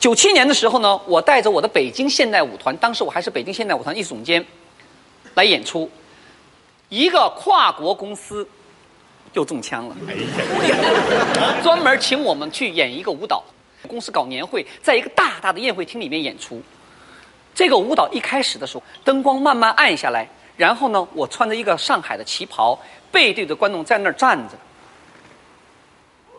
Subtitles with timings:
[0.00, 4.44] 九七年的时候呢，我带着我的北京现代舞团，当时我还是北京现代舞团艺术总监，
[5.34, 5.88] 来演出。
[6.88, 8.48] 一个跨国公司
[9.30, 9.96] 就中枪了，
[11.62, 13.44] 专门请我们去演一个舞蹈。
[13.86, 16.60] 公司搞年会，在一个大大的宴会厅里面演出。
[17.54, 20.26] 这个舞蹈一开始的时候，灯光慢慢暗下来，
[20.56, 22.78] 然后呢，我穿着一个上海的旗袍，
[23.12, 24.54] 背对着观众在那儿站着。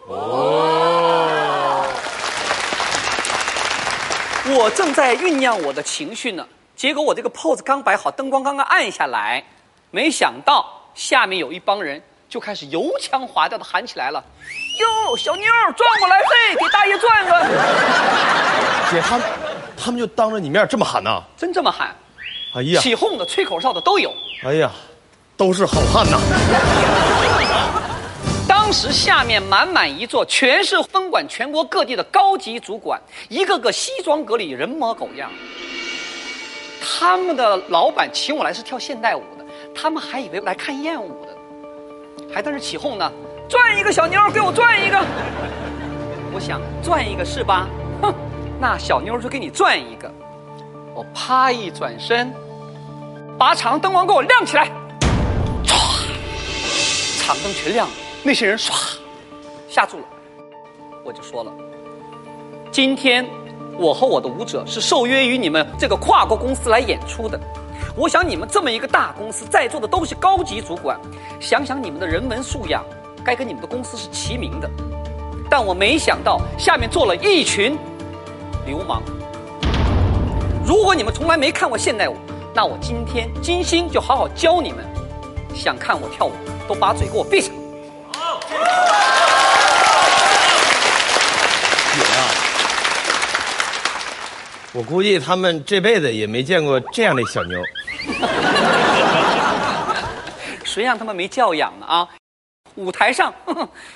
[0.07, 0.70] 哦，
[4.53, 9.43] 我正在酝酿我的情绪呢，结果我这个 pose 刚摆好，灯光刚刚暗下来，
[9.91, 14.23] 没想到下面有一帮人就开始油腔滑调的喊起来了
[14.79, 17.47] ：“哟，小妞转过来，嘿，给大爷转转。”
[18.91, 19.27] 姐，他们
[19.77, 21.21] 他们就当着你面这么喊呐？
[21.37, 21.95] 真这么喊，
[22.53, 24.13] 哎呀，起哄的、吹口哨的都有。
[24.43, 24.69] 哎呀，
[25.37, 26.17] 都是好汉呐！
[28.71, 32.97] 当时下面满满一座，全是分管全国各地的高级主管，
[33.27, 35.29] 一个个西装革履，人模狗样。
[36.81, 41.37] 他们的老板请我来是跳现代舞的，他们还以为来看艳舞的，
[42.33, 43.11] 还在那起哄呢。
[43.49, 44.97] 转一个小妞，给我转一个。
[46.33, 47.67] 我想转一个是吧？
[48.01, 48.15] 哼，
[48.57, 50.09] 那小妞就给你转一个。
[50.95, 52.33] 我啪一转身，
[53.37, 54.71] 把场灯光给我亮起来，
[55.65, 56.05] 唰，
[57.21, 57.93] 场灯全亮了。
[58.23, 58.97] 那些人唰
[59.67, 60.03] 吓住了，
[61.03, 61.51] 我就说了，
[62.71, 63.25] 今天
[63.79, 67.39] 我和我的舞者是受约于你们这个跨国公司来演出的。
[67.95, 70.99] 我想你们这么一个大公司，在座的都是高级主管，
[71.39, 72.85] 想想你们的人文素养，
[73.23, 74.69] 该跟你们的公司是齐名的。
[75.49, 77.75] 但我没想到下面坐了一群
[78.67, 79.01] 流氓。
[80.63, 82.15] 如果你们从来没看过现代舞，
[82.53, 84.85] 那我今天金星就好好教你们。
[85.55, 86.31] 想看我跳舞，
[86.67, 87.53] 都把嘴给我闭上。
[91.93, 92.17] 姐啊，
[94.73, 97.59] 我估计他们这辈子也没见过这样的小妞。
[100.63, 102.07] 谁让他们没教养呢啊！
[102.75, 103.33] 舞台上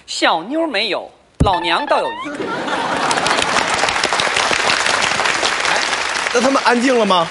[0.05, 1.09] 小妞没有，
[1.45, 2.35] 老娘倒有一个。
[6.33, 7.25] 那他们安静了吗？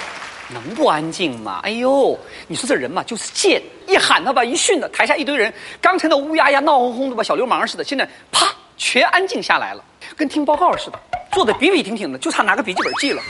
[0.51, 1.61] 能不安静吗？
[1.63, 8.47] 哎呦，你说这人嘛，就是贱，一喊他吧，一训他，台下一堆人，刚才那乌压压、闹哄哄的吧，小流氓似的，现在啪，
[8.77, 9.85] 全安静下来了，
[10.17, 10.99] 跟听报告似的，
[11.33, 13.23] 坐的笔笔挺挺的，就差拿个笔记本记了。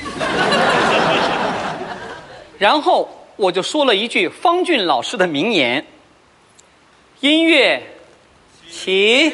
[2.58, 5.84] 然后我就说了一句方俊老师的名言：
[7.20, 7.82] 音乐
[8.70, 9.32] 起。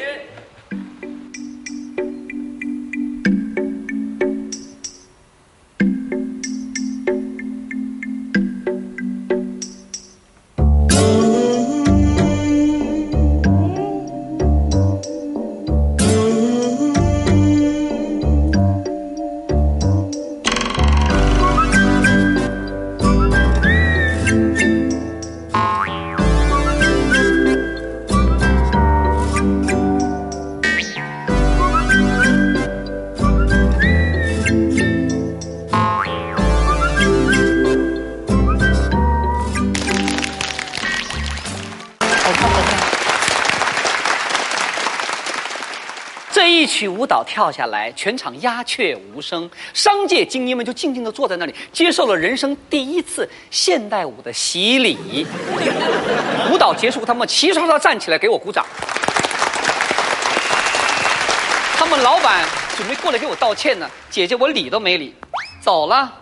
[46.61, 55.25] 一曲舞蹈跳下来，全场鸦雀无声，商界精英们就静静地坐在那里，接受了人生第一次现代舞的洗礼。
[56.53, 58.63] 舞蹈结束，他们齐刷刷站起来给我鼓掌。
[61.75, 62.45] 他们老板
[62.77, 65.15] 准备过来给我道歉呢，姐姐我理都没理，
[65.63, 66.13] 走了。